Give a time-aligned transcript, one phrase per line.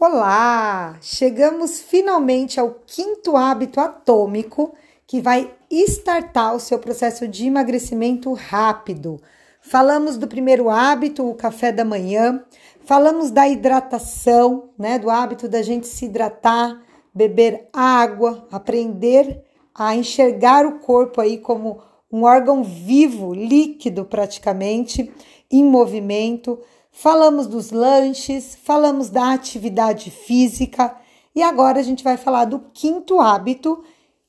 [0.00, 0.96] Olá!
[1.02, 4.72] Chegamos finalmente ao quinto hábito atômico
[5.04, 9.20] que vai startar o seu processo de emagrecimento rápido.
[9.60, 12.44] Falamos do primeiro hábito, o café da manhã,
[12.84, 16.80] falamos da hidratação, né, do hábito da gente se hidratar,
[17.12, 19.42] beber água, aprender
[19.74, 25.12] a enxergar o corpo aí como um órgão vivo, líquido praticamente,
[25.50, 26.56] em movimento.
[26.90, 30.96] Falamos dos lanches, falamos da atividade física
[31.34, 33.84] e agora a gente vai falar do quinto hábito,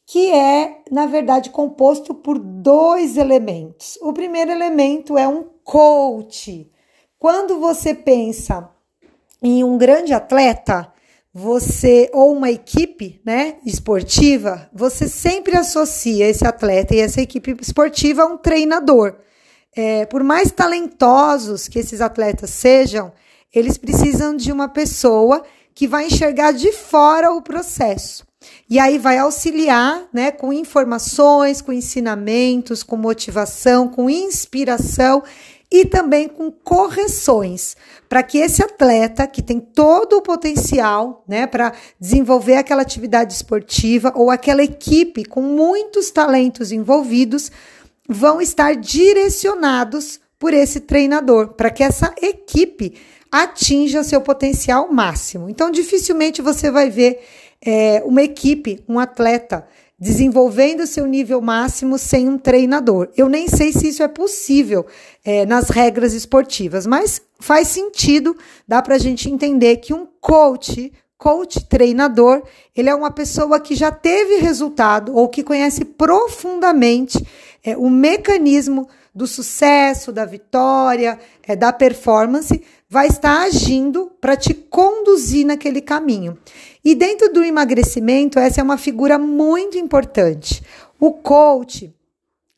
[0.06, 3.98] que é, na verdade, composto por dois elementos.
[4.02, 6.70] O primeiro elemento é um coach.
[7.18, 8.70] Quando você pensa
[9.42, 10.92] em um grande atleta,
[11.34, 18.24] você ou uma equipe, né, esportiva, você sempre associa esse atleta e essa equipe esportiva
[18.24, 19.16] a um treinador
[19.76, 23.12] é, por mais talentosos que esses atletas sejam,
[23.54, 28.28] eles precisam de uma pessoa que vai enxergar de fora o processo.
[28.70, 35.24] E aí vai auxiliar, né, com informações, com ensinamentos, com motivação, com inspiração
[35.72, 41.74] e também com correções, para que esse atleta que tem todo o potencial, né, para
[42.00, 47.52] desenvolver aquela atividade esportiva ou aquela equipe com muitos talentos envolvidos,
[48.10, 52.96] vão estar direcionados por esse treinador, para que essa equipe
[53.32, 55.48] atinja seu potencial máximo.
[55.48, 57.20] Então, dificilmente você vai ver
[57.64, 59.68] é, uma equipe, um atleta,
[60.00, 63.10] desenvolvendo seu nível máximo sem um treinador.
[63.18, 64.86] Eu nem sei se isso é possível
[65.26, 68.36] é, nas regras esportivas, mas faz sentido,
[68.68, 72.42] dá para a gente entender que um coach, coach treinador,
[72.74, 77.22] ele é uma pessoa que já teve resultado ou que conhece profundamente
[77.64, 84.54] é, o mecanismo do sucesso, da vitória, é, da performance, vai estar agindo para te
[84.54, 86.38] conduzir naquele caminho.
[86.84, 90.64] E dentro do emagrecimento, essa é uma figura muito importante.
[91.00, 91.94] O coach,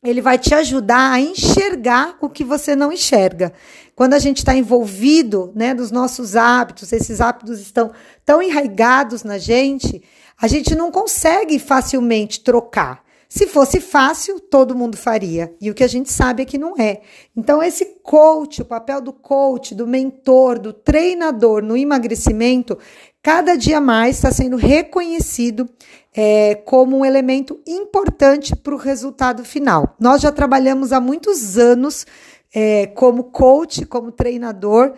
[0.02, 3.52] ele vai te ajudar a enxergar o que você não enxerga.
[3.94, 7.92] Quando a gente está envolvido né, nos nossos hábitos, esses hábitos estão
[8.24, 10.02] tão enraigados na gente,
[10.40, 13.04] a gente não consegue facilmente trocar.
[13.34, 15.56] Se fosse fácil, todo mundo faria.
[15.58, 17.00] E o que a gente sabe é que não é.
[17.34, 22.76] Então, esse coach, o papel do coach, do mentor, do treinador no emagrecimento,
[23.22, 25.66] cada dia mais está sendo reconhecido
[26.14, 29.96] é, como um elemento importante para o resultado final.
[29.98, 32.06] Nós já trabalhamos há muitos anos
[32.54, 34.92] é, como coach, como treinador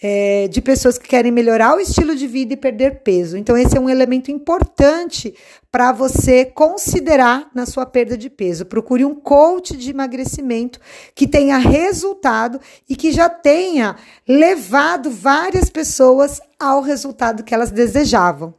[0.00, 3.36] é, de pessoas que querem melhorar o estilo de vida e perder peso.
[3.36, 5.34] Então, esse é um elemento importante
[5.70, 8.66] para você considerar na sua perda de peso.
[8.66, 10.80] Procure um coach de emagrecimento
[11.14, 18.54] que tenha resultado e que já tenha levado várias pessoas ao resultado que elas desejavam.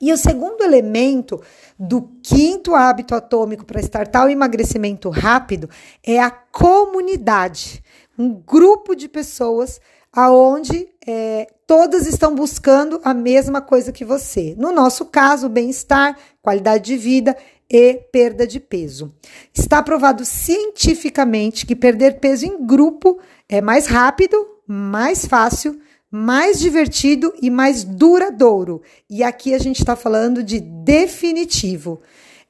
[0.00, 1.42] E o segundo elemento
[1.78, 5.68] do quinto hábito atômico para startar o emagrecimento rápido
[6.02, 7.82] é a comunidade.
[8.20, 9.80] Um grupo de pessoas
[10.12, 14.54] aonde é, todas estão buscando a mesma coisa que você.
[14.58, 17.34] No nosso caso, bem-estar, qualidade de vida
[17.70, 19.10] e perda de peso.
[19.54, 27.32] Está provado cientificamente que perder peso em grupo é mais rápido, mais fácil, mais divertido
[27.40, 28.82] e mais duradouro.
[29.08, 32.02] E aqui a gente está falando de definitivo.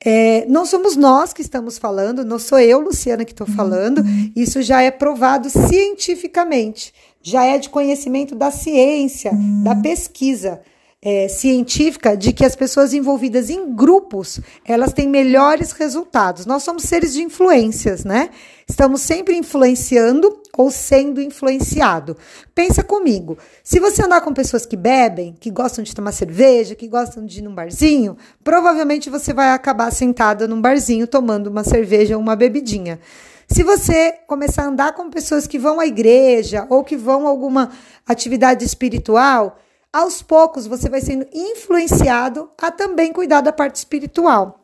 [0.05, 3.99] É, não somos nós que estamos falando, não sou eu, Luciana, que estou falando.
[3.99, 4.33] Uhum.
[4.35, 10.61] Isso já é provado cientificamente já é de conhecimento da ciência, da pesquisa
[11.03, 16.45] é, científica, de que as pessoas envolvidas em grupos elas têm melhores resultados.
[16.45, 18.29] Nós somos seres de influências, né?
[18.69, 22.17] Estamos sempre influenciando ou sendo influenciado.
[22.55, 26.87] Pensa comigo, se você andar com pessoas que bebem, que gostam de tomar cerveja, que
[26.87, 32.15] gostam de ir num barzinho, provavelmente você vai acabar sentada num barzinho tomando uma cerveja
[32.15, 33.01] ou uma bebidinha.
[33.49, 37.31] Se você começar a andar com pessoas que vão à igreja ou que vão a
[37.31, 37.71] alguma
[38.07, 39.59] atividade espiritual,
[39.93, 44.61] aos poucos você vai sendo influenciado a também cuidar da parte espiritual.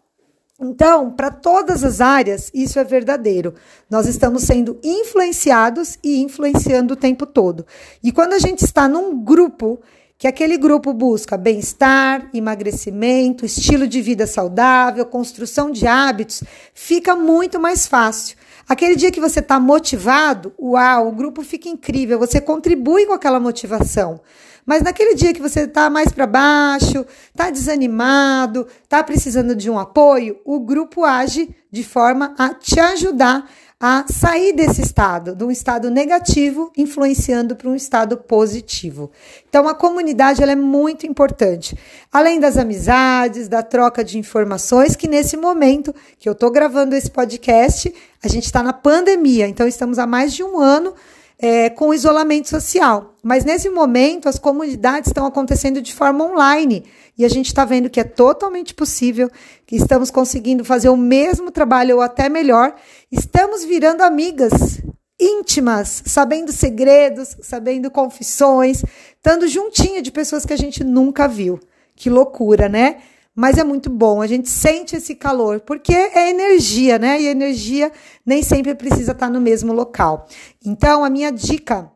[0.58, 3.54] Então, para todas as áreas, isso é verdadeiro.
[3.90, 7.66] Nós estamos sendo influenciados e influenciando o tempo todo.
[8.02, 9.78] E quando a gente está num grupo,
[10.18, 16.42] que aquele grupo busca bem-estar, emagrecimento, estilo de vida saudável, construção de hábitos,
[16.72, 18.38] fica muito mais fácil.
[18.66, 23.38] Aquele dia que você está motivado, uau, o grupo fica incrível, você contribui com aquela
[23.38, 24.20] motivação.
[24.66, 29.78] Mas naquele dia que você está mais para baixo, está desanimado, está precisando de um
[29.78, 33.48] apoio, o grupo age de forma a te ajudar
[33.78, 39.10] a sair desse estado, de um estado negativo, influenciando para um estado positivo.
[39.48, 41.76] Então, a comunidade ela é muito importante.
[42.10, 47.10] Além das amizades, da troca de informações, que nesse momento que eu estou gravando esse
[47.10, 50.94] podcast, a gente está na pandemia, então estamos há mais de um ano
[51.38, 53.14] é, com isolamento social.
[53.22, 56.84] Mas nesse momento, as comunidades estão acontecendo de forma online.
[57.18, 59.30] E a gente está vendo que é totalmente possível,
[59.66, 62.74] que estamos conseguindo fazer o mesmo trabalho ou até melhor.
[63.10, 64.80] Estamos virando amigas
[65.18, 68.84] íntimas, sabendo segredos, sabendo confissões,
[69.16, 71.58] estando juntinha de pessoas que a gente nunca viu.
[71.94, 72.98] Que loucura, né?
[73.36, 74.22] Mas é muito bom.
[74.22, 77.20] A gente sente esse calor, porque é energia, né?
[77.20, 77.92] E energia
[78.24, 80.26] nem sempre precisa estar no mesmo local.
[80.64, 81.92] Então, a minha dica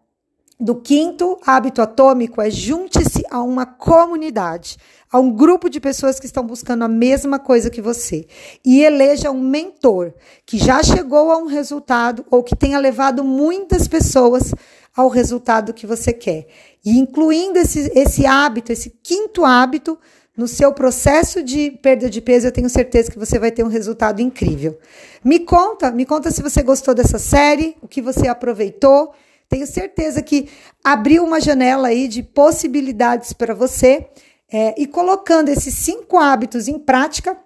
[0.61, 4.77] do quinto hábito atômico é junte-se a uma comunidade,
[5.11, 8.27] a um grupo de pessoas que estão buscando a mesma coisa que você
[8.63, 10.13] e eleja um mentor
[10.45, 14.55] que já chegou a um resultado ou que tenha levado muitas pessoas
[14.95, 16.47] ao resultado que você quer.
[16.85, 19.99] E incluindo esse, esse hábito, esse quinto hábito,
[20.41, 23.69] no seu processo de perda de peso, eu tenho certeza que você vai ter um
[23.69, 24.79] resultado incrível.
[25.23, 29.13] Me conta, me conta se você gostou dessa série, o que você aproveitou.
[29.51, 30.49] Tenho certeza que
[30.83, 34.09] abriu uma janela aí de possibilidades para você.
[34.51, 37.37] É, e colocando esses cinco hábitos em prática,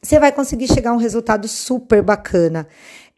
[0.00, 2.68] você vai conseguir chegar a um resultado super bacana.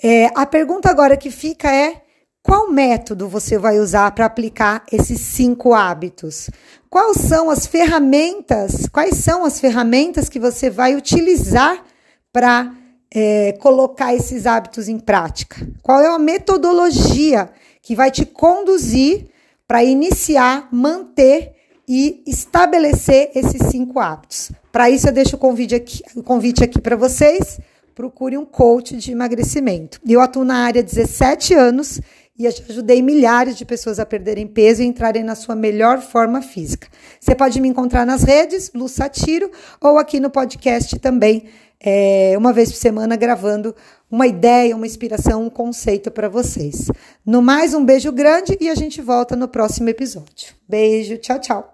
[0.03, 2.01] É, a pergunta agora que fica é:
[2.43, 6.51] qual método você vai usar para aplicar esses cinco hábitos?
[6.91, 8.89] Quais são as ferramentas?
[8.93, 11.85] Quais são as ferramentas que você vai utilizar
[12.33, 12.73] para
[13.15, 15.57] é, colocar esses hábitos em prática?
[15.83, 17.49] Qual é a metodologia
[17.81, 19.29] que vai te conduzir
[19.67, 21.53] para iniciar, manter
[21.89, 24.51] e estabelecer esses cinco hábitos?
[24.73, 27.61] Para isso, eu deixo o convite aqui, o convite aqui para vocês.
[27.95, 30.01] Procure um coach de emagrecimento.
[30.09, 32.01] Eu atuo na área há 17 anos
[32.39, 36.89] e ajudei milhares de pessoas a perderem peso e entrarem na sua melhor forma física.
[37.21, 39.51] Você pode me encontrar nas redes, Lu Satiro,
[39.81, 41.45] ou aqui no podcast também,
[41.79, 43.75] é, uma vez por semana, gravando
[44.11, 46.89] uma ideia, uma inspiração, um conceito para vocês.
[47.27, 50.55] No mais, um beijo grande e a gente volta no próximo episódio.
[50.69, 51.73] Beijo, tchau, tchau.